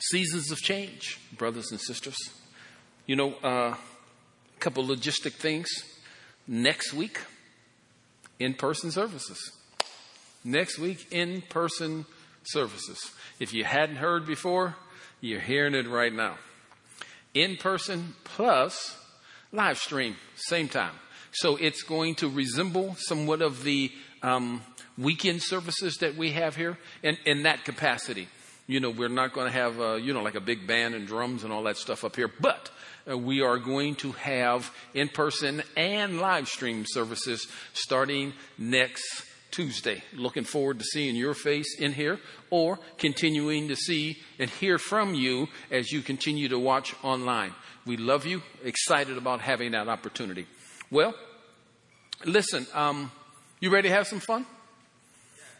[0.00, 2.16] Seasons of change, brothers and sisters.
[3.06, 5.68] You know, uh, a couple logistic things.
[6.46, 7.20] Next week,
[8.38, 9.52] in person services.
[10.42, 12.06] Next week, in person
[12.44, 12.98] services.
[13.38, 14.74] If you hadn't heard before,
[15.20, 16.36] you're hearing it right now.
[17.34, 18.96] In person plus
[19.52, 20.94] live stream, same time.
[21.32, 23.92] So it's going to resemble somewhat of the
[24.22, 24.62] um,
[24.98, 28.28] weekend services that we have here in, in that capacity.
[28.70, 31.04] You know, we're not going to have, uh, you know, like a big band and
[31.04, 32.70] drums and all that stuff up here, but
[33.10, 40.04] uh, we are going to have in person and live stream services starting next Tuesday.
[40.14, 45.16] Looking forward to seeing your face in here or continuing to see and hear from
[45.16, 47.52] you as you continue to watch online.
[47.86, 50.46] We love you, excited about having that opportunity.
[50.92, 51.12] Well,
[52.24, 53.10] listen, um,
[53.58, 54.46] you ready to have some fun?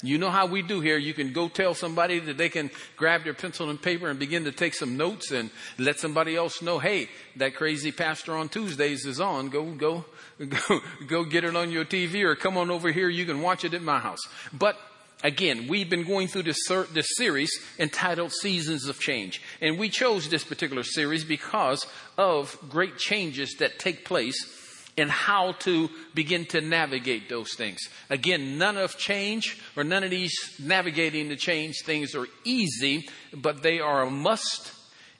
[0.02, 0.96] You know how we do here.
[0.96, 4.44] You can go tell somebody that they can grab their pencil and paper and begin
[4.44, 9.04] to take some notes and let somebody else know, hey, that crazy pastor on Tuesdays
[9.04, 9.50] is on.
[9.50, 10.04] Go, go,
[10.48, 13.08] go, go get it on your TV or come on over here.
[13.08, 14.20] You can watch it at my house.
[14.52, 14.78] But
[15.22, 19.42] again, we've been going through this, this series entitled Seasons of Change.
[19.60, 24.56] And we chose this particular series because of great changes that take place
[25.00, 27.80] and how to begin to navigate those things.
[28.10, 33.62] Again, none of change or none of these navigating the change things are easy, but
[33.62, 34.72] they are a must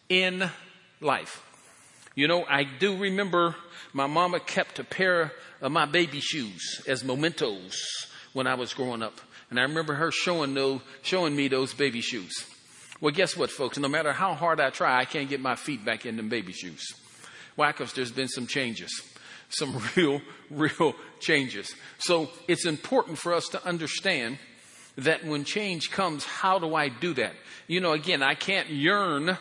[0.09, 0.51] in
[1.01, 1.43] life.
[2.15, 3.57] You know, I do remember
[3.93, 7.81] my mama kept a pair of my baby shoes as mementos
[8.35, 9.19] when I was growing up.
[9.49, 12.47] And I remember her showing those, showing me those baby shoes.
[13.01, 13.79] Well, guess what, folks?
[13.79, 16.53] No matter how hard I try, I can't get my feet back in them baby
[16.53, 16.87] shoes.
[17.57, 17.73] Why?
[17.73, 18.91] Because there's been some changes
[19.51, 20.21] some real,
[20.51, 21.75] real changes.
[21.99, 24.39] So it's important for us to understand
[24.97, 27.33] that when change comes, how do I do that?
[27.67, 29.39] You know, again, I can't yearn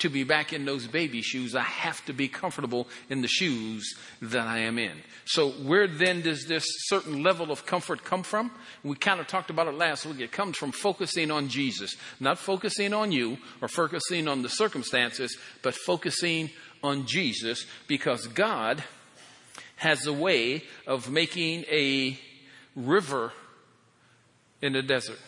[0.00, 1.54] to be back in those baby shoes.
[1.54, 4.96] I have to be comfortable in the shoes that I am in.
[5.26, 8.50] So where then does this certain level of comfort come from?
[8.82, 10.20] We kind of talked about it last week.
[10.20, 15.36] It comes from focusing on Jesus, not focusing on you or focusing on the circumstances,
[15.62, 16.50] but focusing
[16.82, 18.82] on Jesus because God
[19.80, 22.18] has a way of making a
[22.76, 23.32] river
[24.60, 25.18] in the desert.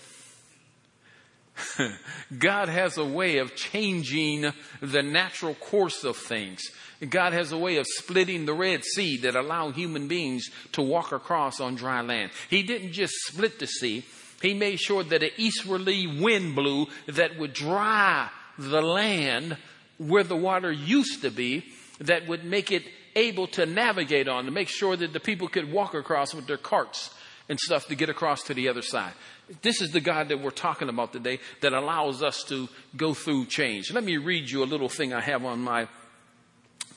[2.38, 4.52] God has a way of changing
[4.82, 6.60] the natural course of things.
[7.08, 11.12] God has a way of splitting the Red Sea that allow human beings to walk
[11.12, 12.30] across on dry land.
[12.50, 14.04] He didn't just split the sea.
[14.42, 19.56] He made sure that an easterly wind blew that would dry the land
[19.96, 21.64] where the water used to be,
[22.00, 22.82] that would make it
[23.14, 26.56] able to navigate on to make sure that the people could walk across with their
[26.56, 27.10] carts
[27.48, 29.12] and stuff to get across to the other side.
[29.60, 33.46] This is the God that we're talking about today that allows us to go through
[33.46, 33.92] change.
[33.92, 35.88] Let me read you a little thing I have on my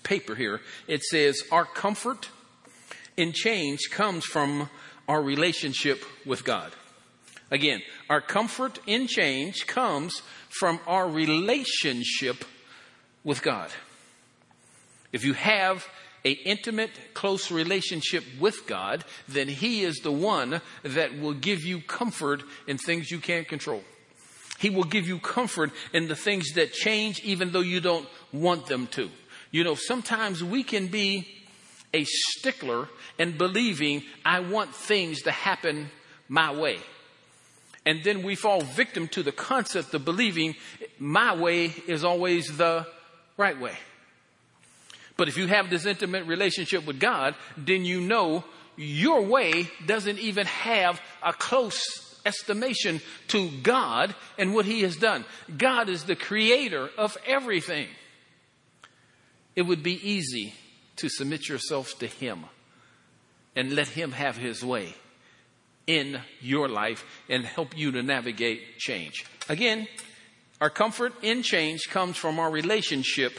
[0.04, 0.62] paper here.
[0.88, 2.30] It says, Our comfort
[3.18, 4.70] in change comes from
[5.08, 6.72] our relationship with God.
[7.52, 12.46] Again, our comfort in change comes from our relationship
[13.24, 13.70] with God.
[15.12, 15.86] If you have
[16.26, 21.80] a intimate, close relationship with God, then He is the one that will give you
[21.80, 23.84] comfort in things you can't control.
[24.58, 28.66] He will give you comfort in the things that change even though you don't want
[28.66, 29.10] them to.
[29.52, 31.28] You know, sometimes we can be
[31.94, 35.90] a stickler in believing I want things to happen
[36.28, 36.80] my way.
[37.86, 40.56] And then we fall victim to the concept of believing
[40.98, 42.88] my way is always the
[43.38, 43.78] right way.
[45.18, 48.44] But if you have this intimate relationship with God, then you know
[48.76, 53.00] your way doesn't even have a close estimation
[53.30, 55.24] to God and what He has done.
[55.58, 57.88] God is the creator of everything.
[59.56, 60.54] It would be easy
[60.98, 62.46] to submit yourself to Him
[63.56, 64.96] and let Him have His way
[65.88, 69.26] in your life and help you to navigate change.
[69.48, 69.88] Again,
[70.60, 73.38] our comfort in change comes from our relationship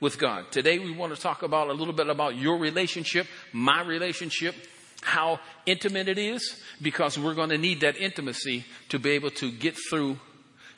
[0.00, 0.50] with God.
[0.50, 4.54] Today we want to talk about a little bit about your relationship, my relationship,
[5.02, 9.50] how intimate it is, because we're going to need that intimacy to be able to
[9.50, 10.18] get through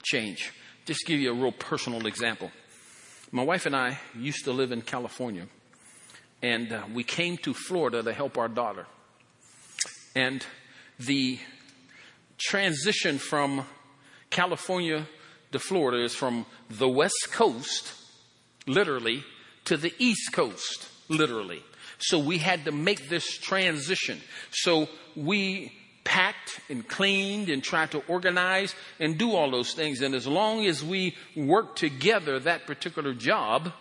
[0.02, 0.52] change.
[0.87, 2.50] Just give you a real personal example.
[3.31, 5.46] My wife and I used to live in California,
[6.43, 8.87] and uh, we came to Florida to help our daughter.
[10.16, 10.44] And
[10.99, 11.38] the
[12.38, 13.66] transition from
[14.31, 15.06] California
[15.52, 18.00] to Florida is from the West Coast
[18.66, 19.24] literally,
[19.66, 21.62] to the East Coast, literally.
[21.98, 24.20] So we had to make this transition.
[24.50, 25.72] So we
[26.04, 30.00] packed and cleaned and tried to organize and do all those things.
[30.00, 33.72] And as long as we worked together, that particular job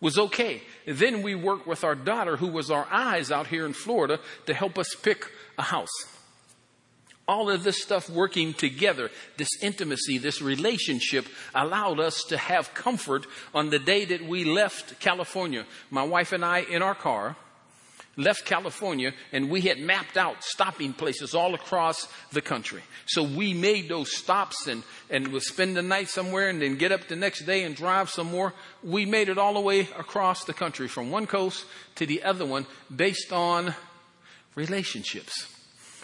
[0.00, 0.62] was okay.
[0.86, 4.54] Then we worked with our daughter, who was our eyes out here in Florida, to
[4.54, 6.13] help us pick a house.
[7.26, 13.26] All of this stuff working together, this intimacy, this relationship allowed us to have comfort
[13.54, 15.64] on the day that we left California.
[15.90, 17.36] My wife and I in our car
[18.16, 22.82] left California and we had mapped out stopping places all across the country.
[23.06, 26.92] So we made those stops and, and would spend the night somewhere and then get
[26.92, 28.52] up the next day and drive some more.
[28.82, 31.64] We made it all the way across the country from one coast
[31.96, 33.74] to the other one based on
[34.54, 35.53] relationships.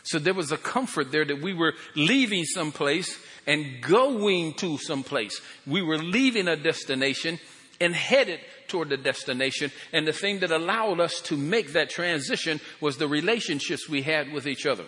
[0.02, 5.40] So there was a comfort there that we were leaving someplace and going to someplace.
[5.66, 7.38] We were leaving a destination
[7.80, 9.72] and headed toward the destination.
[9.92, 14.32] And the thing that allowed us to make that transition was the relationships we had
[14.32, 14.84] with each other.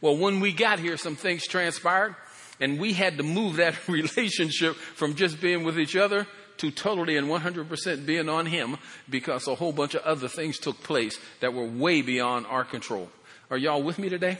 [0.00, 2.16] Well, when we got here, some things transpired
[2.60, 6.26] and we had to move that relationship from just being with each other
[6.58, 8.76] to totally and 100% being on him
[9.08, 13.08] because a whole bunch of other things took place that were way beyond our control.
[13.52, 14.38] Are y'all with me today?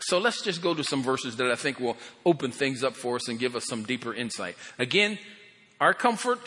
[0.00, 1.96] So let's just go to some verses that I think will
[2.26, 4.56] open things up for us and give us some deeper insight.
[4.80, 5.16] Again,
[5.80, 6.40] our comfort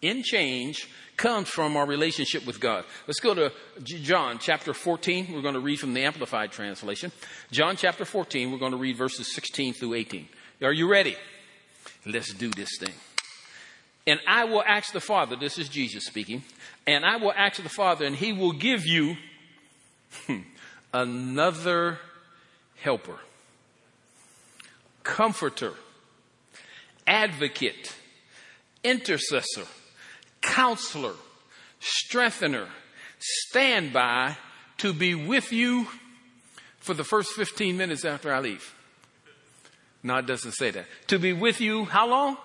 [0.00, 0.88] in change
[1.18, 2.86] comes from our relationship with God.
[3.06, 3.52] Let's go to
[3.82, 5.26] John chapter 14.
[5.30, 7.12] We're going to read from the Amplified Translation.
[7.50, 10.26] John chapter 14, we're going to read verses 16 through 18.
[10.62, 11.14] Are you ready?
[12.06, 12.94] Let's do this thing.
[14.06, 16.42] And I will ask the Father, this is Jesus speaking,
[16.86, 19.18] and I will ask the Father, and he will give you
[20.26, 20.38] hmm,
[20.92, 21.98] another
[22.76, 23.18] helper,
[25.02, 25.74] comforter,
[27.06, 27.94] advocate,
[28.84, 29.66] intercessor,
[30.40, 31.14] counselor,
[31.80, 32.68] strengthener,
[33.18, 34.36] standby
[34.78, 35.86] to be with you
[36.78, 38.74] for the first 15 minutes after I leave.
[40.02, 40.86] No, it doesn't say that.
[41.08, 42.36] To be with you, how long?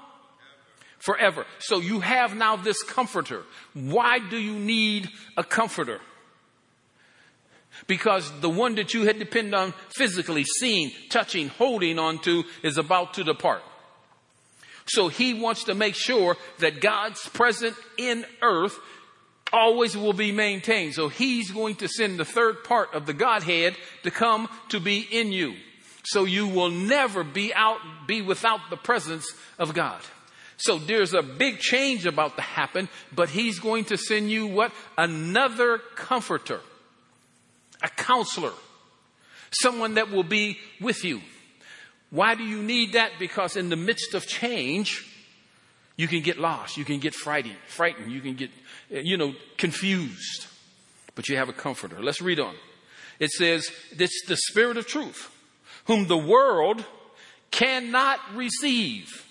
[0.99, 1.45] Forever.
[1.59, 3.43] So you have now this comforter.
[3.73, 5.99] Why do you need a comforter?
[7.87, 13.15] Because the one that you had depended on physically, seeing, touching, holding onto is about
[13.15, 13.63] to depart.
[14.85, 18.77] So he wants to make sure that God's presence in earth
[19.51, 20.93] always will be maintained.
[20.93, 24.99] So he's going to send the third part of the Godhead to come to be
[24.99, 25.53] in you.
[26.05, 29.25] So you will never be out, be without the presence
[29.57, 30.01] of God.
[30.57, 34.71] So there's a big change about to happen, but he's going to send you what?
[34.97, 36.59] Another comforter
[37.83, 38.53] a counselor,
[39.51, 41.21] someone that will be with you.
[42.09, 43.11] Why do you need that?
[43.19, 45.05] Because in the midst of change,
[45.97, 48.49] you can get lost, you can get frightened, frightened, you can get,
[48.91, 50.47] eh, you know, confused.
[51.15, 52.01] But you have a comforter.
[52.01, 52.55] Let's read on.
[53.19, 55.29] It says, it's the spirit of truth,
[55.85, 56.83] whom the world
[57.51, 59.27] cannot receive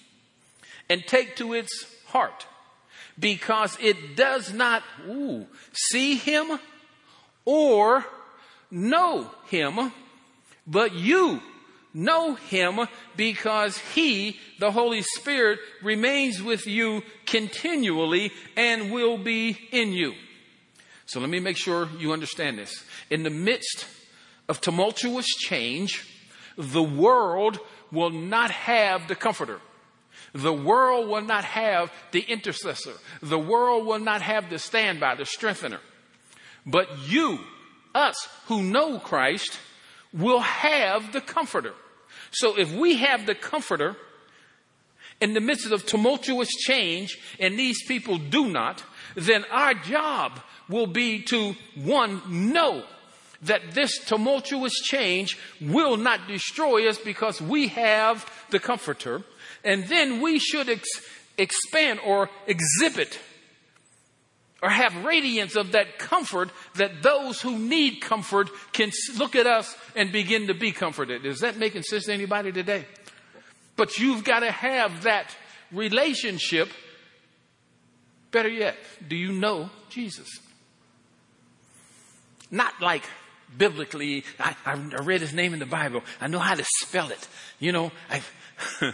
[0.88, 2.46] and take to its heart
[3.19, 6.58] because it does not ooh, see him
[7.44, 8.05] or
[8.72, 9.92] know him,
[10.66, 11.40] but you
[11.94, 12.80] know him
[13.16, 20.14] because he, the Holy Spirit, remains with you continually and will be in you.
[21.06, 22.84] So let me make sure you understand this.
[23.10, 23.86] In the midst
[24.48, 26.08] of tumultuous change,
[26.56, 27.58] the world
[27.90, 29.60] will not have the comforter.
[30.32, 32.94] The world will not have the intercessor.
[33.20, 35.81] The world will not have the standby, the strengthener.
[36.64, 37.41] But you,
[37.94, 39.58] us who know Christ
[40.13, 41.75] will have the comforter.
[42.31, 43.96] So if we have the comforter
[45.20, 48.82] in the midst of tumultuous change and these people do not,
[49.15, 52.22] then our job will be to one,
[52.53, 52.84] know
[53.43, 59.22] that this tumultuous change will not destroy us because we have the comforter.
[59.65, 60.89] And then we should ex-
[61.37, 63.19] expand or exhibit
[64.62, 69.76] or have radiance of that comfort that those who need comfort can look at us
[69.96, 71.26] and begin to be comforted.
[71.26, 72.86] Is that making sense to anybody today?
[73.74, 75.36] But you've got to have that
[75.72, 76.70] relationship.
[78.31, 78.76] Better yet,
[79.06, 80.28] do you know Jesus?
[82.50, 83.02] Not like
[83.56, 86.02] biblically, I, I read his name in the Bible.
[86.20, 87.28] I know how to spell it.
[87.58, 88.22] You know, I,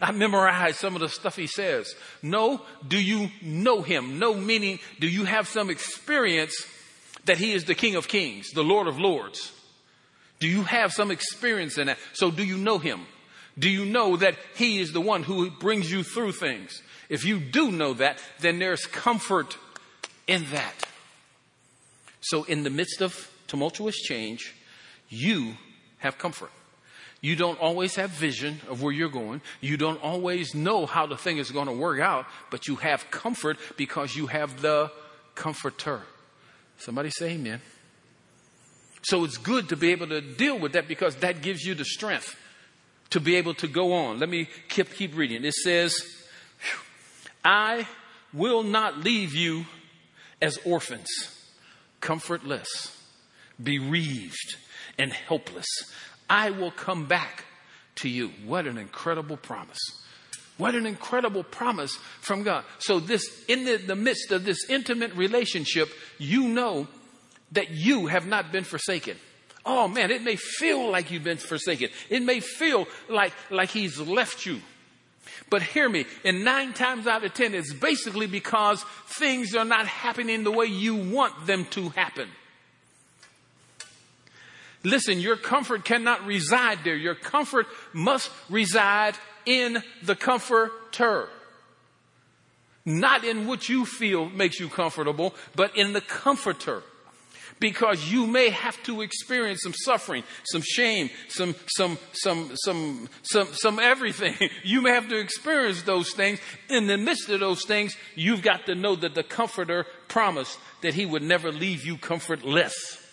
[0.00, 1.94] I memorized some of the stuff he says.
[2.22, 4.18] No, do you know him?
[4.18, 6.54] No, meaning, do you have some experience
[7.24, 9.52] that he is the King of Kings, the Lord of Lords?
[10.40, 11.98] Do you have some experience in that?
[12.12, 13.06] So do you know him?
[13.58, 16.82] Do you know that he is the one who brings you through things?
[17.08, 19.56] If you do know that, then there's comfort
[20.26, 20.84] in that.
[22.20, 24.54] So in the midst of tumultuous change,
[25.08, 25.54] you
[25.98, 26.50] have comfort.
[27.24, 29.40] You don't always have vision of where you're going.
[29.62, 33.10] You don't always know how the thing is going to work out, but you have
[33.10, 34.92] comfort because you have the
[35.34, 36.02] comforter.
[36.76, 37.62] Somebody say amen.
[39.00, 41.86] So it's good to be able to deal with that because that gives you the
[41.86, 42.36] strength
[43.08, 44.18] to be able to go on.
[44.18, 45.46] Let me keep, keep reading.
[45.46, 45.96] It says,
[47.42, 47.88] I
[48.34, 49.64] will not leave you
[50.42, 51.08] as orphans,
[52.02, 52.94] comfortless,
[53.62, 54.56] bereaved,
[54.98, 55.66] and helpless.
[56.28, 57.44] I will come back
[57.96, 58.30] to you.
[58.44, 59.78] What an incredible promise.
[60.56, 62.64] What an incredible promise from God.
[62.78, 65.88] So this, in the, the midst of this intimate relationship,
[66.18, 66.86] you know
[67.52, 69.16] that you have not been forsaken.
[69.66, 71.88] Oh man, it may feel like you've been forsaken.
[72.10, 74.60] It may feel like, like he's left you.
[75.50, 79.86] But hear me, and nine times out of ten, it's basically because things are not
[79.86, 82.28] happening the way you want them to happen.
[84.84, 86.94] Listen, your comfort cannot reside there.
[86.96, 89.14] Your comfort must reside
[89.46, 91.28] in the comforter.
[92.84, 96.82] Not in what you feel makes you comfortable, but in the comforter
[97.60, 103.48] because you may have to experience some suffering, some shame, some, some, some, some, some,
[103.52, 104.34] some everything.
[104.64, 106.40] You may have to experience those things.
[106.68, 110.94] In the midst of those things, you've got to know that the comforter promised that
[110.94, 113.03] he would never leave you comfortless.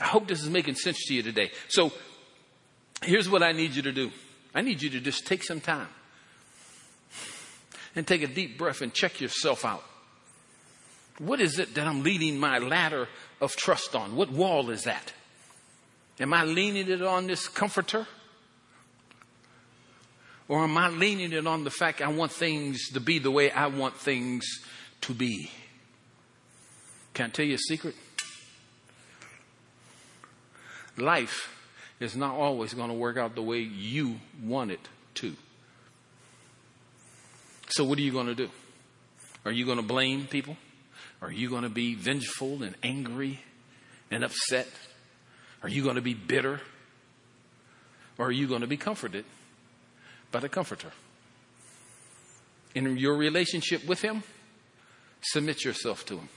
[0.00, 1.50] I hope this is making sense to you today.
[1.68, 1.92] So
[3.02, 4.10] here's what I need you to do.
[4.54, 5.88] I need you to just take some time
[7.96, 9.84] and take a deep breath and check yourself out.
[11.18, 13.08] What is it that I'm leaning my ladder
[13.40, 14.14] of trust on?
[14.14, 15.12] What wall is that?
[16.20, 18.06] Am I leaning it on this comforter?
[20.48, 23.50] Or am I leaning it on the fact I want things to be the way
[23.50, 24.46] I want things
[25.02, 25.50] to be?
[27.14, 27.94] Can I tell you a secret?
[30.98, 31.54] Life
[32.00, 34.80] is not always going to work out the way you want it
[35.14, 35.34] to.
[37.70, 38.50] So, what are you going to do?
[39.44, 40.56] Are you going to blame people?
[41.20, 43.40] Are you going to be vengeful and angry
[44.10, 44.68] and upset?
[45.62, 46.60] Are you going to be bitter?
[48.18, 49.24] Or are you going to be comforted
[50.32, 50.90] by the Comforter?
[52.74, 54.22] In your relationship with Him,
[55.22, 56.28] submit yourself to Him.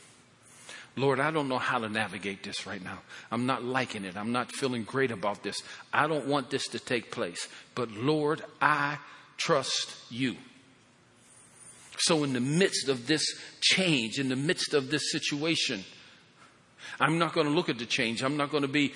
[0.97, 2.99] Lord, I don't know how to navigate this right now.
[3.31, 4.17] I'm not liking it.
[4.17, 5.63] I'm not feeling great about this.
[5.93, 7.47] I don't want this to take place.
[7.75, 8.97] But Lord, I
[9.37, 10.35] trust you.
[11.97, 13.23] So, in the midst of this
[13.61, 15.83] change, in the midst of this situation,
[16.99, 18.23] I'm not going to look at the change.
[18.23, 18.93] I'm not going to be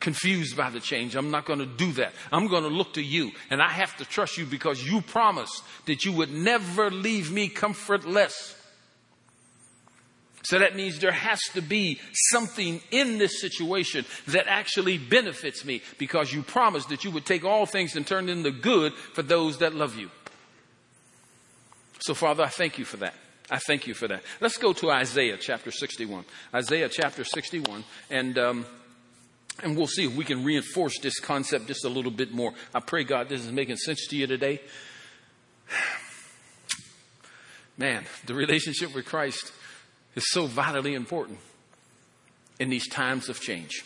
[0.00, 1.16] confused by the change.
[1.16, 2.12] I'm not going to do that.
[2.32, 3.30] I'm going to look to you.
[3.50, 7.48] And I have to trust you because you promised that you would never leave me
[7.48, 8.55] comfortless.
[10.46, 11.98] So that means there has to be
[12.30, 17.44] something in this situation that actually benefits me because you promised that you would take
[17.44, 20.08] all things and turn them into good for those that love you.
[21.98, 23.14] So, Father, I thank you for that.
[23.50, 24.22] I thank you for that.
[24.40, 26.24] Let's go to Isaiah chapter 61.
[26.54, 28.66] Isaiah chapter 61, and, um,
[29.64, 32.54] and we'll see if we can reinforce this concept just a little bit more.
[32.72, 34.60] I pray, God, this is making sense to you today.
[37.76, 39.52] Man, the relationship with Christ
[40.16, 41.38] is so vitally important
[42.58, 43.84] in these times of change.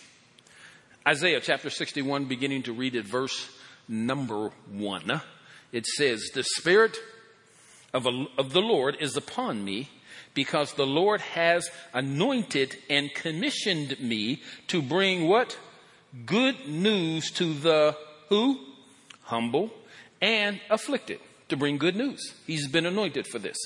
[1.07, 3.51] Isaiah chapter 61, beginning to read at verse
[3.89, 5.21] number one,
[5.73, 6.97] it says, The Spirit
[7.93, 9.91] of, a, of the Lord is upon me
[10.35, 15.59] because the Lord has anointed and commissioned me to bring what?
[16.27, 17.97] Good news to the
[18.29, 18.61] who?
[19.23, 19.71] Humble
[20.21, 21.19] and afflicted.
[21.49, 22.35] To bring good news.
[22.47, 23.57] He's been anointed for this.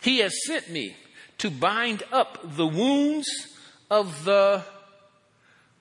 [0.00, 0.96] He has sent me
[1.42, 3.28] to bind up the wounds
[3.90, 4.62] of the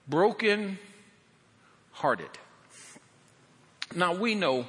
[0.08, 0.80] broken
[1.92, 2.32] hearted.
[3.94, 4.66] Now we know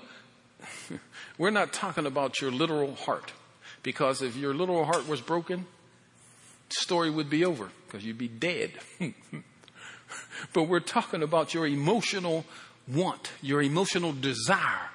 [1.38, 3.32] we're not talking about your literal heart.
[3.82, 5.64] Because if your literal heart was broken,
[6.68, 8.72] story would be over because you'd be dead.
[10.52, 12.44] but we're talking about your emotional
[12.86, 14.90] want, your emotional desire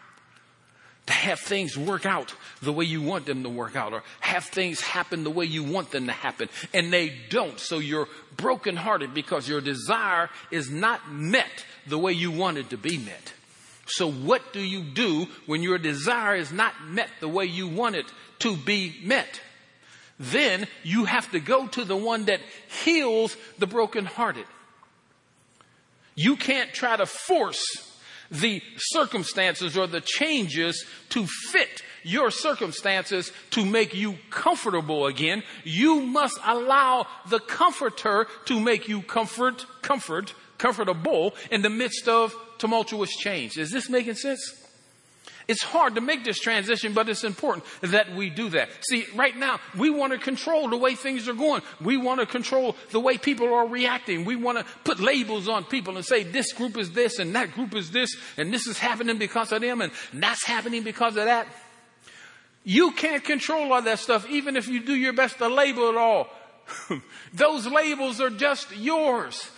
[1.07, 4.43] to have things work out the way you want them to work out or have
[4.45, 6.49] things happen the way you want them to happen.
[6.73, 7.59] And they don't.
[7.59, 12.77] So you're brokenhearted because your desire is not met the way you want it to
[12.77, 13.33] be met.
[13.89, 17.95] So, what do you do when your desire is not met the way you want
[17.95, 18.05] it
[18.39, 19.39] to be met?
[20.19, 22.41] Then you have to go to the one that
[22.83, 24.45] heals the brokenhearted.
[26.15, 27.96] You can't try to force
[28.31, 35.43] the circumstances or the changes to fit your circumstances to make you comfortable again.
[35.63, 42.35] You must allow the comforter to make you comfort, comfort comfortable in the midst of
[42.57, 43.57] tumultuous change.
[43.57, 44.66] Is this making sense?
[45.47, 48.69] It's hard to make this transition, but it's important that we do that.
[48.81, 51.61] See, right now, we want to control the way things are going.
[51.79, 54.25] We want to control the way people are reacting.
[54.25, 57.53] We want to put labels on people and say this group is this and that
[57.53, 61.25] group is this and this is happening because of them and that's happening because of
[61.25, 61.47] that.
[62.65, 65.95] You can't control all that stuff, even if you do your best to label it
[65.95, 66.27] all.
[67.33, 69.49] Those labels are just yours.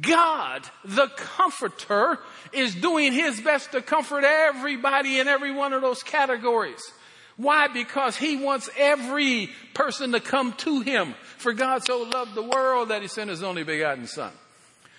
[0.00, 2.18] God, the comforter,
[2.52, 6.80] is doing his best to comfort everybody in every one of those categories.
[7.36, 7.68] Why?
[7.68, 11.14] Because he wants every person to come to him.
[11.36, 14.32] For God so loved the world that he sent his only begotten son.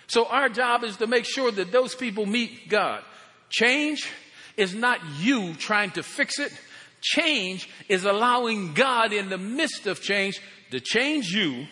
[0.06, 3.02] So our job is to make sure that those people meet God.
[3.50, 4.08] Change
[4.56, 6.52] is not you trying to fix it.
[7.00, 11.66] Change is allowing God in the midst of change to change you,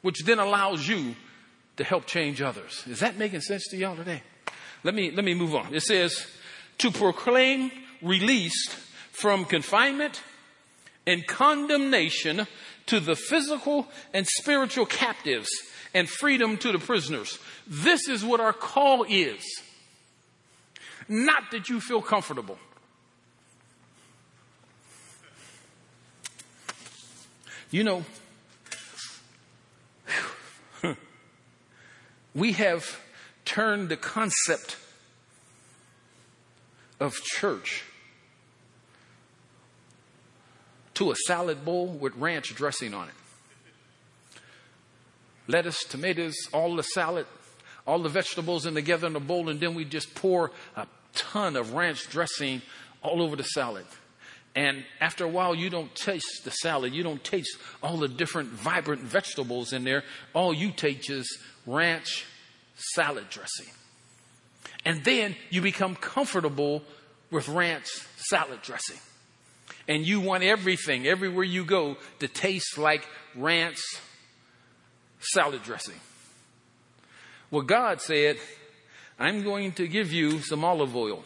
[0.00, 1.14] which then allows you
[1.82, 2.84] to help change others.
[2.86, 4.22] Is that making sense to y'all today?
[4.84, 5.74] Let me, let me move on.
[5.74, 6.26] It says,
[6.78, 8.70] to proclaim released
[9.10, 10.22] from confinement
[11.08, 12.46] and condemnation
[12.86, 15.48] to the physical and spiritual captives
[15.92, 17.40] and freedom to the prisoners.
[17.66, 19.42] This is what our call is.
[21.08, 22.58] Not that you feel comfortable.
[27.72, 28.04] You know,
[32.34, 33.00] we have
[33.44, 34.76] turned the concept
[37.00, 37.84] of church
[40.94, 43.14] to a salad bowl with ranch dressing on it.
[45.48, 47.26] Lettuce, tomatoes, all the salad,
[47.86, 51.56] all the vegetables in together in a bowl, and then we just pour a ton
[51.56, 52.62] of ranch dressing
[53.02, 53.86] all over the salad.
[54.54, 56.92] And after a while, you don't taste the salad.
[56.92, 60.04] You don't taste all the different vibrant vegetables in there.
[60.34, 62.26] All you taste is ranch
[62.76, 63.66] salad dressing.
[64.84, 66.82] And then you become comfortable
[67.30, 68.98] with ranch salad dressing.
[69.88, 73.78] And you want everything, everywhere you go, to taste like ranch
[75.20, 75.98] salad dressing.
[77.50, 78.38] Well, God said,
[79.18, 81.24] I'm going to give you some olive oil.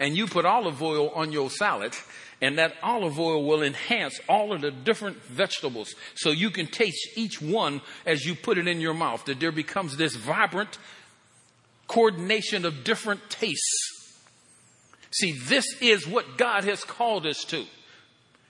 [0.00, 1.94] And you put olive oil on your salad,
[2.42, 7.08] and that olive oil will enhance all of the different vegetables so you can taste
[7.16, 10.76] each one as you put it in your mouth, that there becomes this vibrant
[11.86, 14.18] coordination of different tastes.
[15.12, 17.64] See, this is what God has called us to.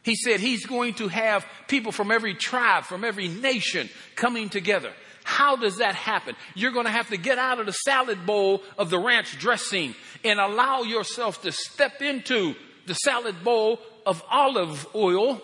[0.03, 4.93] He said He's going to have people from every tribe, from every nation coming together.
[5.25, 6.35] How does that happen?
[6.55, 9.95] You're going to have to get out of the salad bowl of the ranch dressing
[10.25, 12.55] and allow yourself to step into
[12.87, 15.41] the salad bowl of olive oil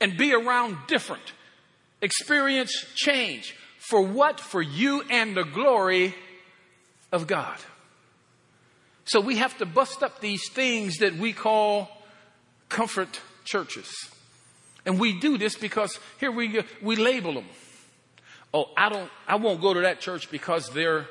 [0.00, 1.32] and be around different.
[2.00, 3.56] Experience change.
[3.78, 4.40] For what?
[4.40, 6.14] For you and the glory
[7.10, 7.58] of God.
[9.04, 11.90] So we have to bust up these things that we call
[12.68, 13.90] comfort churches.
[14.84, 17.46] And we do this because here we, we label them.
[18.52, 21.06] Oh, I don't, I won't go to that church because they're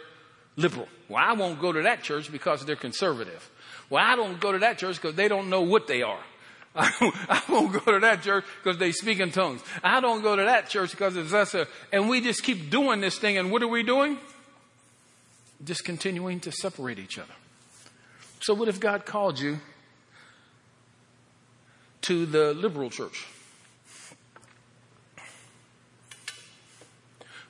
[0.55, 0.87] liberal.
[1.09, 3.49] Well, I won't go to that church because they're conservative.
[3.89, 6.19] Well, I don't go to that church because they don't know what they are.
[6.79, 9.61] I won't go to that church because they speak in tongues.
[9.83, 11.55] I don't go to that church because it's us.
[11.55, 13.37] Uh, and we just keep doing this thing.
[13.37, 14.19] And what are we doing?
[15.63, 17.33] Just continuing to separate each other.
[18.41, 19.59] So, what if God called you
[22.01, 23.25] to the liberal church?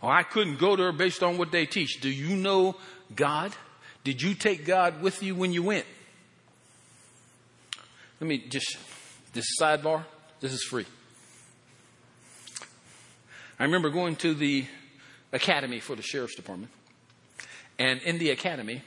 [0.01, 1.99] Oh, I couldn't go there based on what they teach.
[1.99, 2.77] Do you know
[3.13, 3.51] God?
[4.05, 5.85] Did you take God with you when you went?
[8.19, 8.77] Let me just,
[9.33, 10.03] this sidebar,
[10.39, 10.85] this is free.
[13.59, 14.65] I remember going to the
[15.31, 16.71] academy for the sheriff's department.
[17.79, 18.81] And in the academy,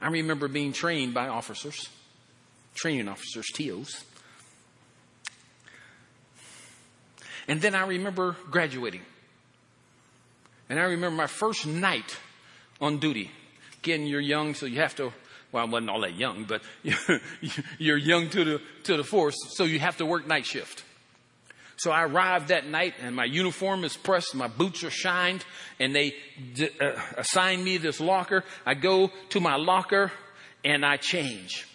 [0.00, 1.88] I remember being trained by officers,
[2.74, 4.04] training officers, TOs.
[7.46, 9.02] And then I remember graduating.
[10.68, 12.18] And I remember my first night
[12.80, 13.30] on duty.
[13.82, 15.12] Again, you're young, so you have to
[15.52, 16.62] well, I wasn't all that young, but
[17.78, 20.82] you're young to the, to the force, so you have to work night shift.
[21.76, 25.44] So I arrived that night and my uniform is pressed, my boots are shined,
[25.80, 26.14] and they
[26.80, 28.44] uh, assign me this locker.
[28.64, 30.12] I go to my locker
[30.64, 31.66] and I change.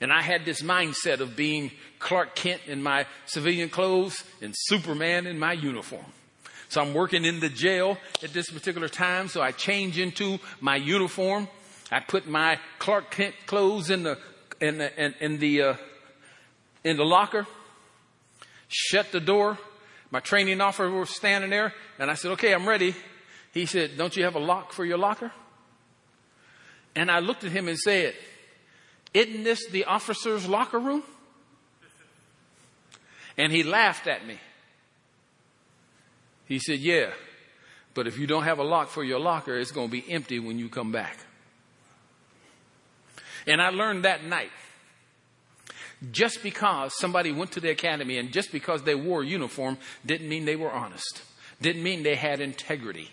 [0.00, 5.26] And I had this mindset of being Clark Kent in my civilian clothes and Superman
[5.26, 6.06] in my uniform.
[6.70, 10.76] So I'm working in the jail at this particular time, so I change into my
[10.76, 11.48] uniform
[11.90, 14.18] I put my Clark Kent clothes in the
[14.60, 15.74] in the in, in the uh,
[16.84, 17.46] in the locker,
[18.68, 19.58] shut the door.
[20.12, 22.94] My training officer was standing there, and I said, "Okay, I'm ready."
[23.52, 25.32] He said, Don't you have a lock for your locker?
[26.94, 28.14] And I looked at him and said,
[29.14, 31.02] Isn't this the officer's locker room?
[33.36, 34.38] And he laughed at me.
[36.46, 37.10] He said, Yeah,
[37.94, 40.38] but if you don't have a lock for your locker, it's going to be empty
[40.38, 41.16] when you come back.
[43.46, 44.50] And I learned that night.
[46.12, 49.76] Just because somebody went to the academy and just because they wore a uniform
[50.06, 51.22] didn't mean they were honest,
[51.60, 53.10] didn't mean they had integrity.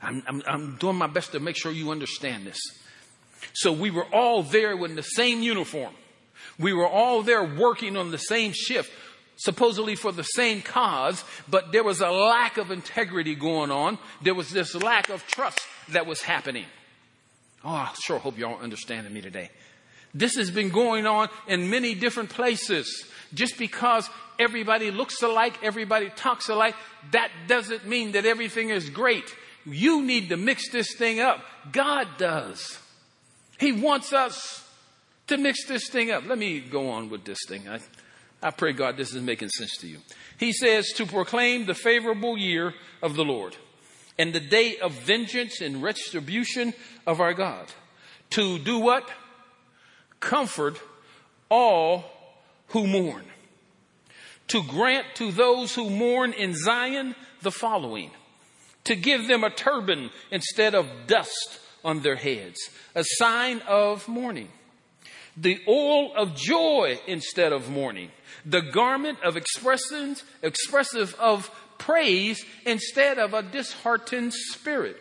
[0.00, 2.58] I'm, I'm, I'm doing my best to make sure you understand this.
[3.52, 5.94] So we were all there in the same uniform.
[6.58, 8.90] We were all there working on the same shift,
[9.36, 13.98] supposedly for the same cause, but there was a lack of integrity going on.
[14.22, 16.66] There was this lack of trust that was happening.
[17.64, 19.50] Oh, I sure hope y'all understanding me today.
[20.14, 23.06] This has been going on in many different places.
[23.32, 26.74] Just because everybody looks alike, everybody talks alike,
[27.12, 29.34] that doesn't mean that everything is great.
[29.64, 31.44] You need to mix this thing up.
[31.70, 32.78] God does.
[33.58, 34.66] He wants us
[35.28, 36.24] to mix this thing up.
[36.26, 37.68] Let me go on with this thing.
[37.68, 37.78] I,
[38.42, 39.98] I pray, God, this is making sense to you.
[40.38, 43.56] He says, to proclaim the favorable year of the Lord
[44.18, 46.74] and the day of vengeance and retribution
[47.06, 47.66] of our God.
[48.30, 49.08] To do what?
[50.20, 50.80] Comfort
[51.48, 52.04] all
[52.68, 53.24] who mourn.
[54.48, 58.10] To grant to those who mourn in Zion the following.
[58.84, 62.58] To give them a turban instead of dust on their heads,
[62.94, 64.48] a sign of mourning.
[65.36, 68.10] The oil of joy instead of mourning.
[68.44, 74.96] The garment of expressions, expressive of praise instead of a disheartened spirit.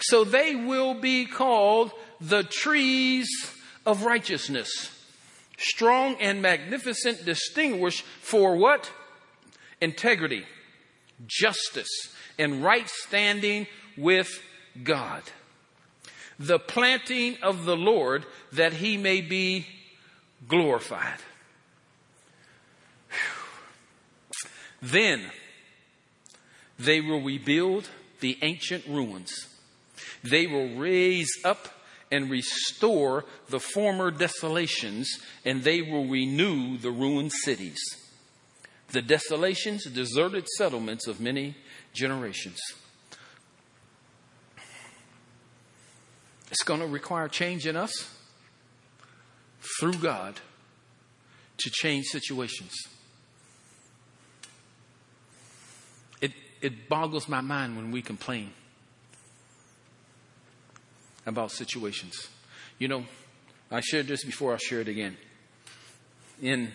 [0.00, 3.28] So they will be called the trees
[3.88, 4.92] of righteousness.
[5.58, 8.92] Strong and magnificent, distinguished for what?
[9.80, 10.44] Integrity,
[11.26, 14.40] justice, and right standing with
[14.84, 15.24] God
[16.38, 19.66] the planting of the Lord that he may be
[20.46, 21.18] glorified.
[24.80, 25.30] Then
[26.78, 27.88] they will rebuild
[28.20, 29.32] the ancient ruins.
[30.22, 31.68] They will raise up
[32.10, 35.08] and restore the former desolations,
[35.44, 37.78] and they will renew the ruined cities.
[38.88, 41.56] The desolations, deserted settlements of many
[41.92, 42.58] generations.
[46.50, 48.10] It's going to require change in us
[49.78, 50.40] through God
[51.58, 52.72] to change situations.
[56.22, 58.52] It, it boggles my mind when we complain
[61.28, 62.28] about situations.
[62.78, 63.04] You know,
[63.70, 65.16] I shared this before, I'll share it again.
[66.40, 66.72] In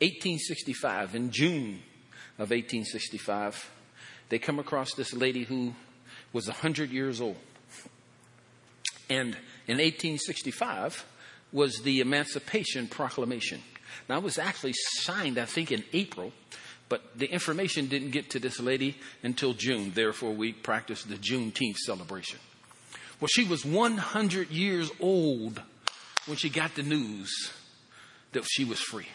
[0.00, 1.80] 1865, in June
[2.38, 3.70] of 1865,
[4.28, 5.74] they come across this lady who
[6.32, 7.36] was 100 years old.
[9.08, 9.36] And
[9.66, 11.04] in 1865
[11.52, 13.62] was the Emancipation Proclamation.
[14.08, 16.32] Now, it was actually signed, I think, in April,
[16.88, 19.92] but the information didn't get to this lady until June.
[19.94, 22.40] Therefore, we practiced the Juneteenth celebration.
[23.24, 25.62] Well, she was 100 years old
[26.26, 27.54] when she got the news
[28.32, 29.08] that she was free.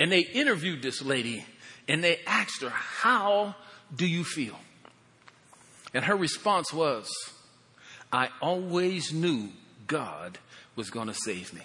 [0.00, 1.46] And they interviewed this lady
[1.86, 3.54] and they asked her, How
[3.94, 4.58] do you feel?
[5.94, 7.08] And her response was,
[8.12, 9.50] I always knew
[9.86, 10.36] God
[10.74, 11.62] was going to save me.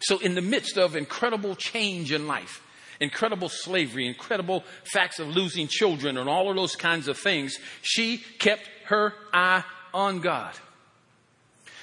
[0.00, 2.60] So, in the midst of incredible change in life,
[3.02, 8.18] incredible slavery, incredible facts of losing children, and all of those kinds of things, she
[8.38, 10.54] kept her eye on God.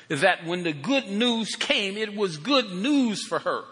[0.08, 3.64] That when the good news came, it was good news for her.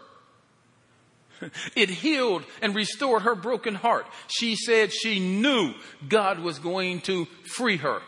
[1.76, 4.08] It healed and restored her broken heart.
[4.28, 5.76] She said she knew
[6.10, 8.02] God was going to free her.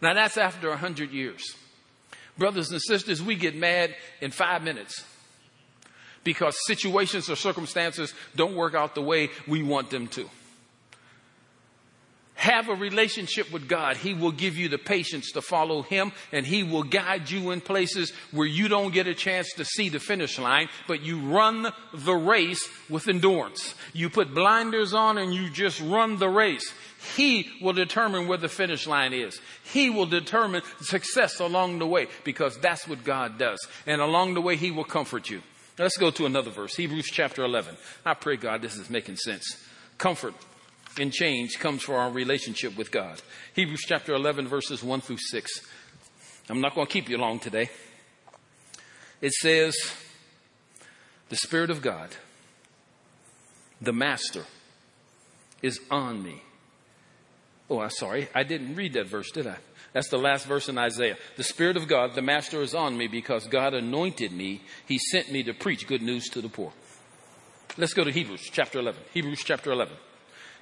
[0.00, 1.42] Now that's after a hundred years.
[2.38, 5.04] Brothers and sisters, we get mad in five minutes
[6.24, 10.28] because situations or circumstances don't work out the way we want them to.
[12.36, 13.96] Have a relationship with God.
[13.96, 17.60] He will give you the patience to follow Him and He will guide you in
[17.60, 21.72] places where you don't get a chance to see the finish line, but you run
[21.92, 23.74] the race with endurance.
[23.92, 26.74] You put blinders on and you just run the race.
[27.16, 29.40] He will determine where the finish line is.
[29.62, 33.64] He will determine success along the way because that's what God does.
[33.86, 35.42] And along the way, He will comfort you.
[35.76, 37.76] Let's go to another verse, Hebrews chapter 11.
[38.06, 39.44] I pray God this is making sense.
[39.98, 40.34] Comfort
[41.00, 43.20] and change comes from our relationship with God.
[43.54, 45.50] Hebrews chapter 11, verses 1 through 6.
[46.48, 47.70] I'm not going to keep you long today.
[49.20, 49.74] It says,
[51.28, 52.10] The Spirit of God,
[53.80, 54.44] the Master,
[55.60, 56.42] is on me.
[57.68, 58.28] Oh, I'm sorry.
[58.32, 59.56] I didn't read that verse, did I?
[59.94, 61.16] That's the last verse in Isaiah.
[61.36, 64.60] The Spirit of God, the Master, is on me because God anointed me.
[64.86, 66.72] He sent me to preach good news to the poor.
[67.78, 69.00] Let's go to Hebrews chapter 11.
[69.12, 69.94] Hebrews chapter 11.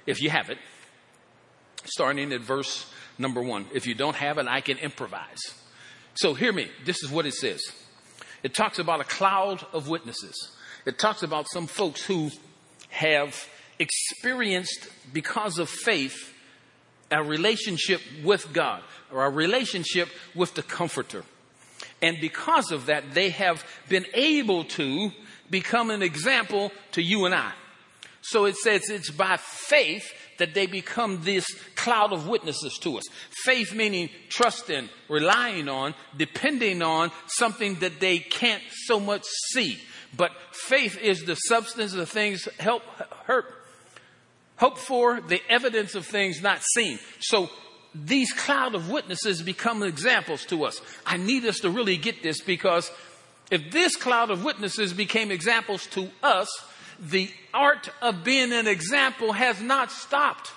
[0.05, 0.59] If you have it,
[1.83, 3.65] starting at verse number one.
[3.73, 5.41] If you don't have it, I can improvise.
[6.13, 6.69] So hear me.
[6.85, 7.61] This is what it says.
[8.43, 10.51] It talks about a cloud of witnesses.
[10.85, 12.29] It talks about some folks who
[12.89, 13.47] have
[13.79, 16.32] experienced, because of faith,
[17.13, 21.23] a relationship with God or a relationship with the Comforter.
[22.01, 25.11] And because of that, they have been able to
[25.49, 27.53] become an example to you and I.
[28.21, 31.45] So it says it's by faith that they become this
[31.75, 33.03] cloud of witnesses to us.
[33.43, 39.77] Faith meaning trusting, relying on, depending on something that they can't so much see.
[40.15, 42.83] But faith is the substance of things help
[43.25, 43.62] hurt
[44.63, 46.97] hope for the evidence of things not seen.
[47.19, 47.49] So
[47.93, 50.79] these cloud of witnesses become examples to us.
[51.05, 52.89] I need us to really get this because
[53.51, 56.47] if this cloud of witnesses became examples to us,
[56.97, 60.53] the art of being an example has not stopped.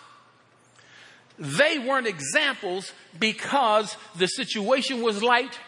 [1.37, 5.59] They weren't examples because the situation was light.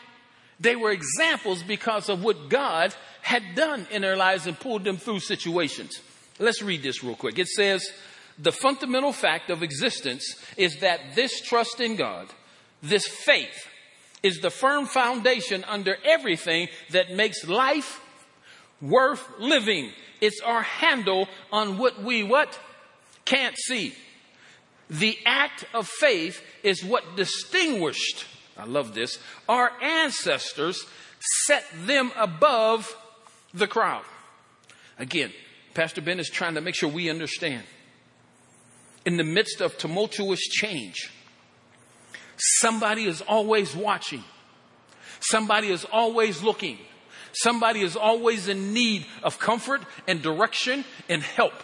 [0.60, 4.96] They were examples because of what God had done in their lives and pulled them
[4.96, 6.00] through situations.
[6.38, 7.36] Let's read this real quick.
[7.40, 7.84] It says,
[8.38, 12.28] the fundamental fact of existence is that this trust in God,
[12.82, 13.68] this faith,
[14.22, 18.00] is the firm foundation under everything that makes life
[18.80, 19.92] worth living.
[20.20, 22.58] It's our handle on what we what?
[23.24, 23.94] Can't see.
[24.90, 28.24] The act of faith is what distinguished,
[28.56, 30.84] I love this, our ancestors
[31.46, 32.96] set them above
[33.52, 34.04] the crowd.
[34.98, 35.32] Again,
[35.74, 37.64] Pastor Ben is trying to make sure we understand
[39.08, 41.10] in the midst of tumultuous change.
[42.36, 44.22] Somebody is always watching.
[45.20, 46.76] Somebody is always looking.
[47.32, 51.54] Somebody is always in need of comfort and direction and help.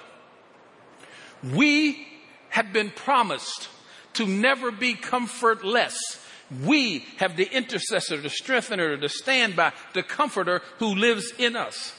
[1.42, 2.06] We
[2.48, 3.68] have been promised
[4.14, 5.98] to never be comfortless.
[6.64, 11.92] We have the intercessor, the strengthener, the standby, the comforter who lives in us.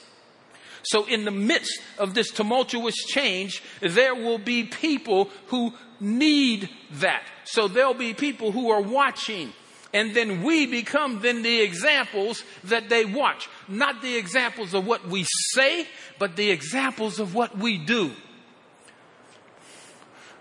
[0.86, 7.24] So in the midst of this tumultuous change, there will be people who need that.
[7.46, 9.54] So there'll be people who are watching.
[9.94, 13.50] And then we become then the examples that they watch.
[13.68, 15.88] Not the examples of what we say,
[16.20, 18.12] but the examples of what we do.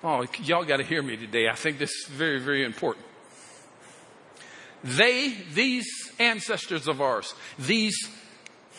[0.02, 1.48] Oh, y'all got to hear me today.
[1.48, 3.06] I think this is very, very important.
[4.82, 5.86] They, these
[6.18, 7.96] ancestors of ours, these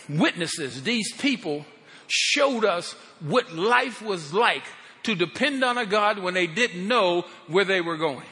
[0.09, 1.65] witnesses, these people
[2.07, 4.63] showed us what life was like
[5.03, 8.25] to depend on a God when they didn't know where they were going.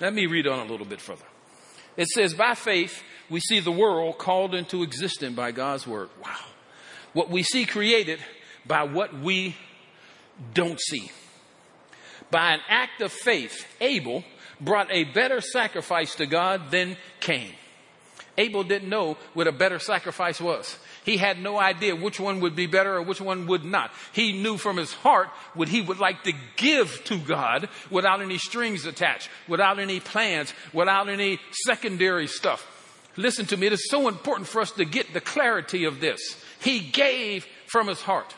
[0.00, 1.24] Let me read on a little bit further.
[1.96, 6.08] It says, by faith, we see the world called into existence by God's word.
[6.22, 6.36] Wow.
[7.12, 8.18] What we see created
[8.66, 9.56] by what we
[10.52, 11.10] don't see.
[12.30, 14.24] By an act of faith, Abel
[14.60, 17.52] brought a better sacrifice to God than Cain.
[18.36, 20.76] Abel didn't know what a better sacrifice was.
[21.04, 23.92] He had no idea which one would be better or which one would not.
[24.12, 28.38] He knew from his heart what he would like to give to God without any
[28.38, 32.70] strings attached, without any plans, without any secondary stuff.
[33.16, 33.66] Listen to me.
[33.66, 36.42] It is so important for us to get the clarity of this.
[36.60, 38.34] He gave from his heart.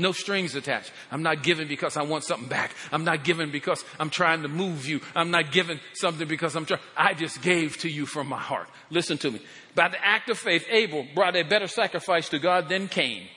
[0.00, 0.92] No strings attached.
[1.10, 2.72] I'm not giving because I want something back.
[2.92, 5.00] I'm not giving because I'm trying to move you.
[5.14, 6.80] I'm not giving something because I'm trying.
[6.96, 8.68] I just gave to you from my heart.
[8.90, 9.40] Listen to me.
[9.78, 13.28] By the act of faith, Abel brought a better sacrifice to God than Cain.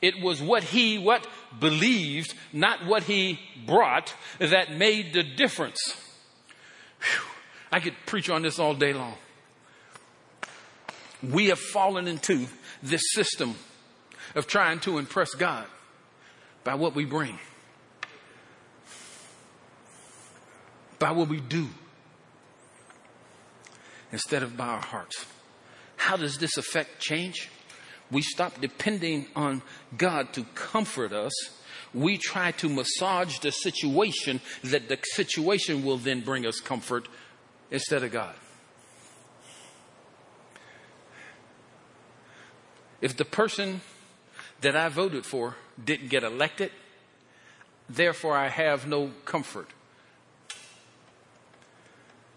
[0.00, 1.26] It was what he, what
[1.60, 5.78] believed, not what he brought that made the difference.
[6.98, 7.26] Whew.
[7.70, 9.16] I could preach on this all day long.
[11.22, 12.46] We have fallen into
[12.82, 13.54] this system
[14.34, 15.66] of trying to impress God
[16.64, 17.38] by what we bring,
[20.98, 21.68] by what we do,
[24.10, 25.26] instead of by our hearts.
[26.02, 27.48] How does this affect change?
[28.10, 29.62] We stop depending on
[29.96, 31.32] God to comfort us.
[31.94, 37.06] We try to massage the situation that the situation will then bring us comfort
[37.70, 38.34] instead of God.
[43.00, 43.80] If the person
[44.60, 46.72] that I voted for didn't get elected,
[47.88, 49.68] therefore I have no comfort.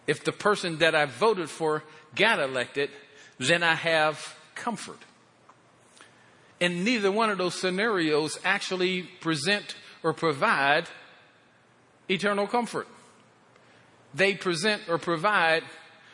[0.06, 2.92] If the person that I voted for got elected,
[3.40, 5.00] then I have comfort.
[6.62, 10.86] And neither one of those scenarios actually present or provide
[12.10, 12.88] eternal comfort.
[14.14, 15.64] They present or provide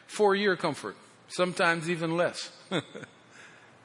[0.07, 0.95] four year comfort,
[1.27, 2.51] sometimes even less.
[2.71, 2.81] I,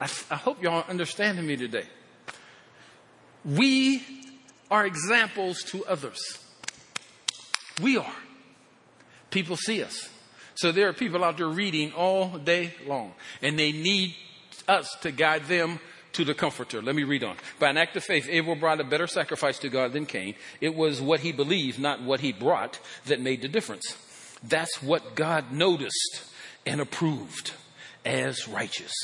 [0.00, 1.84] I hope y'all are understanding me today.
[3.44, 4.02] We
[4.70, 6.18] are examples to others.
[7.80, 8.16] We are.
[9.30, 10.08] People see us.
[10.56, 14.14] So there are people out there reading all day long, and they need
[14.66, 15.78] us to guide them
[16.12, 16.80] to the comforter.
[16.80, 17.36] Let me read on.
[17.58, 20.34] By an act of faith, Abel brought a better sacrifice to God than Cain.
[20.62, 23.96] It was what he believed, not what he brought, that made the difference.
[24.42, 26.24] That's what God noticed
[26.64, 27.52] and approved
[28.06, 28.94] as righteous.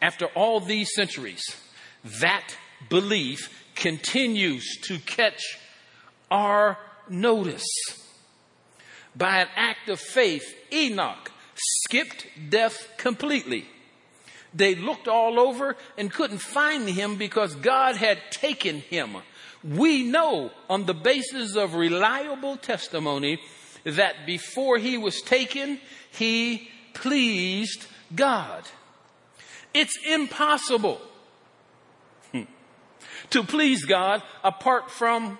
[0.00, 1.42] After all these centuries,
[2.20, 2.56] that
[2.88, 5.42] belief continues to catch
[6.30, 6.78] our
[7.10, 7.66] notice.
[9.18, 13.66] By an act of faith, Enoch skipped death completely.
[14.54, 19.16] They looked all over and couldn't find him because God had taken him.
[19.64, 23.40] We know on the basis of reliable testimony
[23.84, 25.80] that before he was taken,
[26.12, 28.64] he pleased God.
[29.74, 31.00] It's impossible
[32.32, 32.42] hmm,
[33.30, 35.38] to please God apart from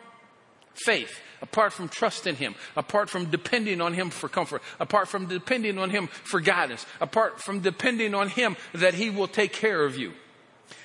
[0.84, 5.26] faith, apart from trust in Him, apart from depending on Him for comfort, apart from
[5.26, 9.84] depending on Him for guidance, apart from depending on Him that He will take care
[9.84, 10.12] of you.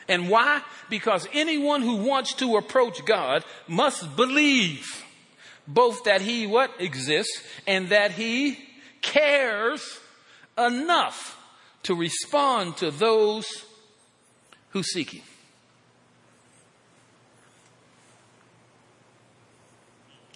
[0.08, 0.62] And why?
[0.90, 5.04] Because anyone who wants to approach God must believe
[5.68, 8.58] both that He what exists and that He
[9.02, 10.00] cares
[10.58, 11.40] enough
[11.84, 13.66] to respond to those
[14.70, 15.24] who seek Him.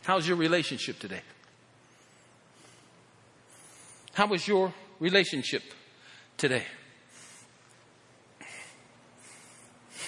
[0.07, 1.19] How's your relationship today?
[4.13, 5.63] How was your relationship
[6.37, 6.63] today?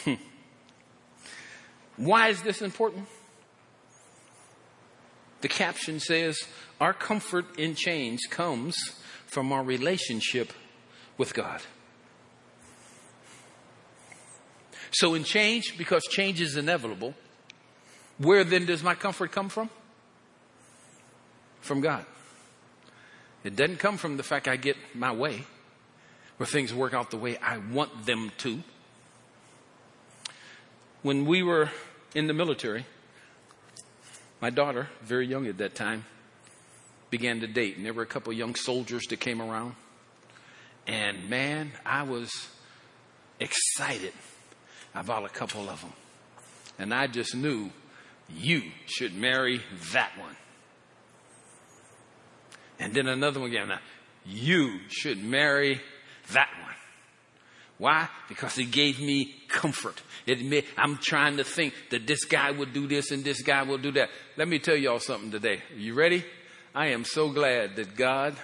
[0.05, 0.13] Hmm.
[1.97, 3.07] Why is this important?
[5.41, 6.39] The caption says,
[6.79, 8.77] Our comfort in change comes
[9.25, 10.53] from our relationship
[11.17, 11.59] with God.
[14.91, 17.15] So, in change, because change is inevitable,
[18.17, 19.69] where then does my comfort come from?
[21.61, 22.05] From God.
[23.43, 25.43] It doesn't come from the fact I get my way,
[26.39, 28.61] or things work out the way I want them to.
[31.01, 31.69] When we were
[32.13, 32.85] in the military,
[34.41, 36.05] my daughter, very young at that time,
[37.09, 39.75] began to date, and there were a couple young soldiers that came around.
[40.85, 42.29] And man, I was
[43.39, 44.13] excited
[44.93, 45.93] about a couple of them.
[46.77, 47.71] And I just knew
[48.29, 49.61] you should marry
[49.93, 50.35] that one.
[52.79, 53.71] And then another one again.
[54.25, 55.81] You should marry
[56.31, 56.75] that one.
[57.77, 58.09] Why?
[58.27, 60.01] Because it gave me comfort.
[60.25, 63.77] It I'm trying to think that this guy would do this and this guy will
[63.77, 64.09] do that.
[64.37, 65.61] Let me tell y'all something today.
[65.71, 66.25] Are you ready?
[66.75, 68.35] I am so glad that God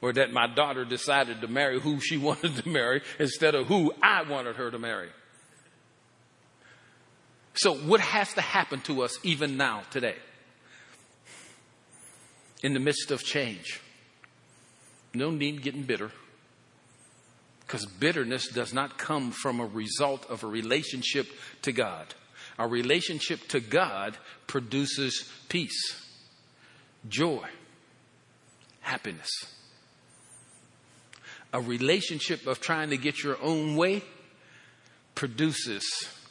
[0.00, 3.92] or that my daughter decided to marry who she wanted to marry instead of who
[4.02, 5.08] I wanted her to marry.
[7.54, 10.16] So what has to happen to us even now today?
[12.64, 13.78] In the midst of change.
[15.12, 16.10] No need getting bitter.
[17.60, 21.26] Because bitterness does not come from a result of a relationship
[21.60, 22.14] to God.
[22.58, 26.02] Our relationship to God produces peace,
[27.06, 27.46] joy,
[28.80, 29.30] happiness.
[31.52, 34.02] A relationship of trying to get your own way
[35.14, 35.84] produces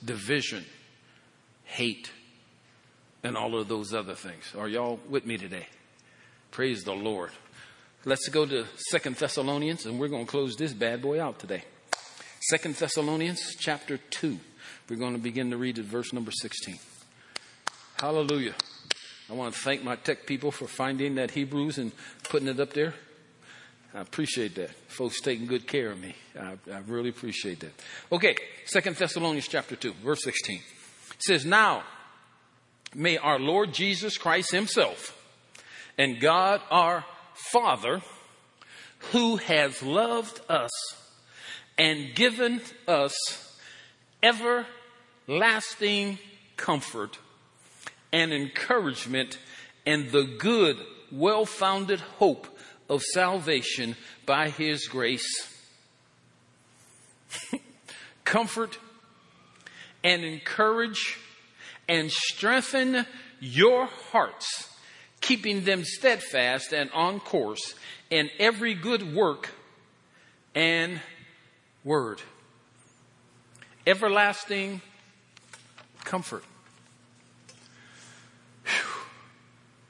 [0.04, 0.66] division,
[1.64, 2.10] hate,
[3.24, 4.56] and all of those other things.
[4.58, 5.68] Are y'all with me today?
[6.54, 7.32] Praise the Lord.
[8.06, 11.64] Let's go to Second Thessalonians, and we're going to close this bad boy out today.
[12.42, 14.40] Second Thessalonians chapter 2.
[14.88, 16.78] We're going to begin to read at verse number 16.
[18.00, 18.54] Hallelujah.
[19.32, 21.92] I want to thank my tech people for finding that Hebrews and
[22.30, 22.94] putting it up there.
[23.96, 24.70] I appreciate that.
[24.90, 26.14] Folks taking good care of me.
[26.40, 27.72] I, I really appreciate that.
[28.12, 28.36] Okay,
[28.68, 30.58] Second Thessalonians chapter 2, verse 16.
[30.58, 30.64] It
[31.18, 31.82] says, Now
[32.94, 35.20] may our Lord Jesus Christ himself
[35.98, 38.02] and God our Father,
[39.12, 40.72] who has loved us
[41.78, 43.14] and given us
[44.22, 46.20] everlasting
[46.58, 47.18] comfort
[48.12, 49.38] and encouragement
[49.86, 50.78] and the good,
[51.12, 52.48] well founded hope
[52.90, 55.50] of salvation by His grace.
[58.24, 58.78] comfort
[60.04, 61.20] and encourage
[61.88, 63.06] and strengthen
[63.40, 64.73] your hearts
[65.24, 67.76] keeping them steadfast and on course
[68.10, 69.52] in every good work
[70.54, 71.00] and
[71.86, 72.22] word.
[73.88, 74.82] Everlasting
[76.04, 76.44] comfort.
[78.66, 78.90] Whew.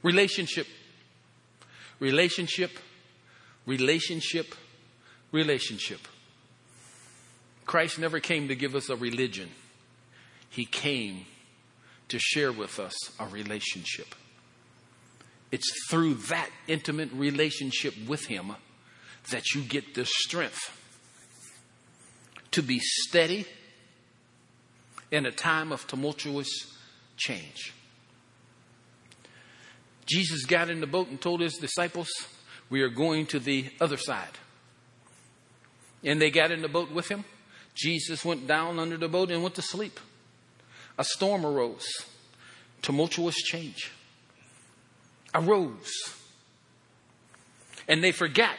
[0.03, 0.67] Relationship.
[1.99, 2.71] Relationship.
[3.65, 4.53] Relationship.
[5.31, 6.07] Relationship.
[7.65, 9.49] Christ never came to give us a religion.
[10.51, 11.25] He came
[12.09, 14.13] to share with us a relationship.
[15.53, 18.53] It's through that intimate relationship with Him
[19.29, 20.59] that you get the strength
[22.49, 23.45] to be steady
[25.11, 26.49] in a time of tumultuous
[27.17, 27.71] change.
[30.07, 32.09] Jesus got in the boat and told his disciples,
[32.71, 34.39] We are going to the other side.
[36.03, 37.25] And they got in the boat with him.
[37.75, 39.99] Jesus went down under the boat and went to sleep.
[40.97, 41.87] A storm arose,
[42.81, 43.91] tumultuous change
[45.33, 45.91] arose.
[47.87, 48.55] And they forgot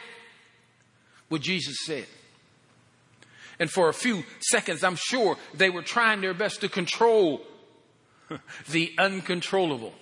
[1.29, 2.05] what Jesus said.
[3.59, 7.41] And for a few seconds, I'm sure they were trying their best to control
[8.69, 9.93] the uncontrollable.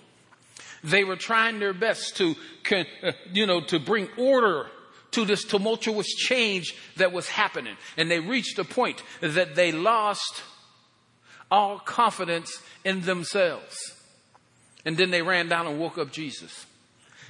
[0.82, 2.34] They were trying their best to,
[2.70, 4.66] uh, you know, to bring order
[5.12, 7.76] to this tumultuous change that was happening.
[7.96, 10.42] And they reached a point that they lost
[11.50, 13.93] all confidence in themselves.
[14.84, 16.66] And then they ran down and woke up Jesus.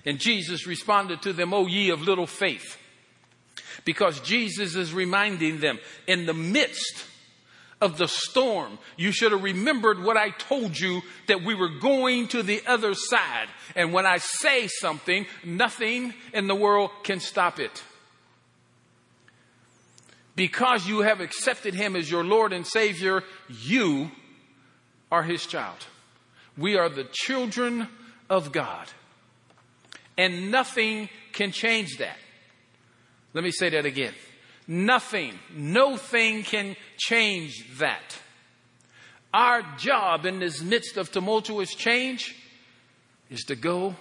[0.05, 2.79] And Jesus responded to them, O ye of little faith.
[3.85, 7.05] Because Jesus is reminding them in the midst
[7.81, 12.29] of the storm, you should have remembered what I told you that we were going
[12.29, 13.49] to the other side.
[13.75, 17.83] And when I say something, nothing in the world can stop it.
[20.37, 24.11] Because you have accepted him as your Lord and Savior, you
[25.11, 25.87] are his child.
[26.57, 27.89] We are the children
[28.31, 28.87] of God.
[30.17, 32.17] And nothing can change that.
[33.33, 34.15] Let me say that again.
[34.67, 38.19] Nothing, no thing can change that.
[39.35, 42.37] Our job in this midst of tumultuous change
[43.29, 43.97] is to go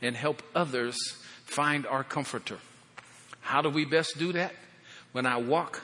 [0.00, 0.96] and help others
[1.44, 2.58] find our comforter.
[3.40, 4.54] How do we best do that?
[5.10, 5.82] When I walk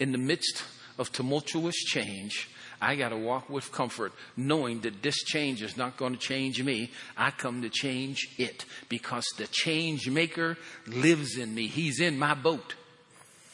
[0.00, 0.64] in the midst
[0.98, 2.48] of tumultuous change,
[2.80, 6.62] I got to walk with comfort, knowing that this change is not going to change
[6.62, 6.90] me.
[7.16, 11.66] I come to change it because the change maker lives in me.
[11.68, 12.74] He's in my boat.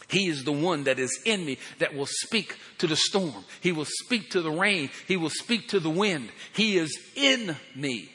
[0.09, 3.45] He is the one that is in me that will speak to the storm.
[3.61, 4.91] He will speak to the rain.
[5.09, 6.31] He will speak to the wind.
[6.53, 8.11] He is in me.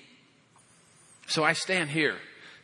[1.28, 2.18] So I stand here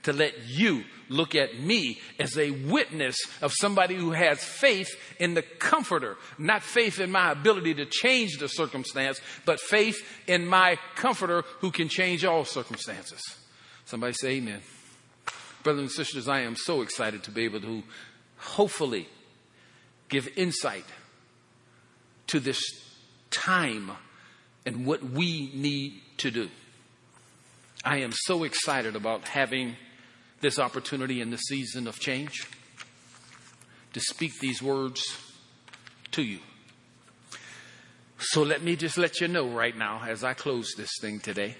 [0.03, 4.89] to let you look at me as a witness of somebody who has faith
[5.19, 9.97] in the comforter, not faith in my ability to change the circumstance, but faith
[10.27, 13.21] in my comforter who can change all circumstances.
[13.85, 14.61] Somebody say amen.
[15.63, 17.83] Brothers and sisters, I am so excited to be able to
[18.37, 19.07] hopefully
[20.09, 20.85] give insight
[22.27, 22.61] to this
[23.29, 23.91] time
[24.65, 26.49] and what we need to do.
[27.85, 29.75] I am so excited about having
[30.43, 32.45] this opportunity in the season of change
[33.93, 35.01] to speak these words
[36.11, 36.39] to you.
[38.19, 41.55] So let me just let you know right now as I close this thing today.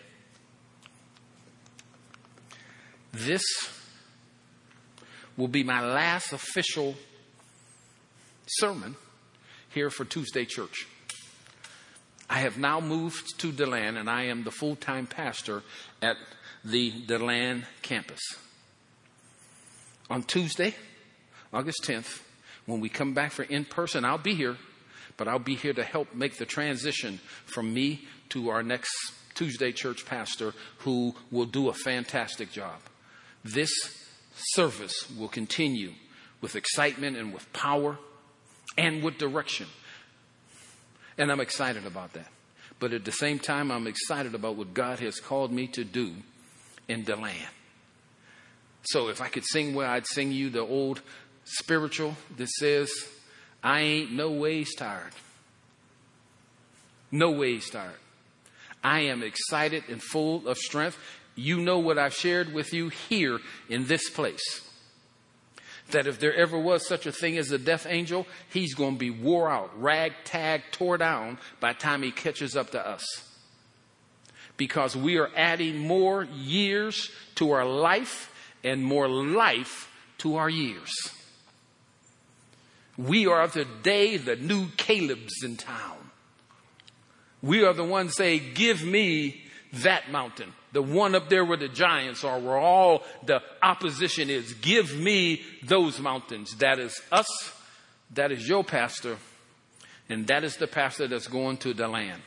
[3.14, 3.44] This
[5.38, 6.96] will be my last official
[8.46, 8.98] sermon
[9.70, 10.88] here for Tuesday Church.
[12.30, 15.64] I have now moved to DeLand and I am the full time pastor
[16.02, 16.18] at
[16.66, 18.22] the DeLand campus
[20.14, 20.76] on Tuesday,
[21.52, 22.22] August 10th,
[22.68, 24.58] when we come back for in person, I'll be here,
[25.18, 28.94] but I'll be here to help make the transition from me to our next
[29.34, 32.76] Tuesday church pastor who will do a fantastic job.
[33.44, 33.72] This
[34.36, 35.94] service will continue
[36.42, 37.98] with excitement and with power
[38.78, 39.66] and with direction.
[41.18, 42.28] And I'm excited about that.
[42.80, 46.14] But at the same time, I'm excited about what God has called me to do
[46.88, 47.50] in DeLand.
[48.84, 51.02] So if I could sing where I'd sing you the old
[51.46, 52.92] spiritual that says,
[53.64, 55.14] I ain't no ways tired.
[57.12, 57.92] No ways tired.
[58.84, 60.98] I am excited and full of strength.
[61.36, 64.70] You know what I've shared with you here in this place.
[65.92, 69.00] That if there ever was such a thing as a death angel, he's going to
[69.00, 73.04] be wore out, ragtag, tore down by the time he catches up to us.
[74.58, 78.30] Because we are adding more years to our life
[78.64, 79.90] and more life
[80.20, 80.92] to our years.
[82.98, 85.98] We are today the new Caleb's in town.
[87.42, 89.42] We are the ones say, give me
[89.74, 90.54] that mountain.
[90.72, 94.54] The one up there where the giants are, where all the opposition is.
[94.54, 96.56] Give me those mountains.
[96.58, 97.28] That is us.
[98.12, 99.18] That is your pastor.
[100.10, 102.22] And that is the pastor that's going to DeLand.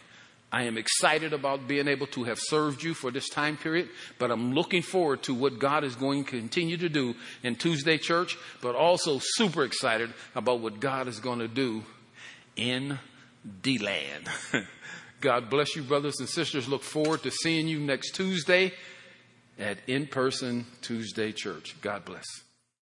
[0.53, 3.89] I am excited about being able to have served you for this time period,
[4.19, 7.99] but I'm looking forward to what God is going to continue to do in Tuesday
[7.99, 11.85] Church, but also super excited about what God is going to do
[12.55, 12.99] in
[13.63, 14.29] DeLand.
[15.21, 16.69] God bless you, brothers and sisters.
[16.69, 18.73] Look forward to seeing you next Tuesday
[19.59, 21.75] at In Person Tuesday Church.
[21.81, 22.46] God bless.